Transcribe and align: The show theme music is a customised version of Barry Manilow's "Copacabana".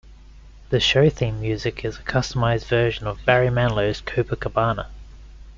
The 0.71 0.79
show 0.79 1.11
theme 1.11 1.39
music 1.41 1.85
is 1.85 1.99
a 1.99 2.01
customised 2.01 2.65
version 2.65 3.05
of 3.05 3.23
Barry 3.23 3.49
Manilow's 3.49 4.01
"Copacabana". 4.01 4.87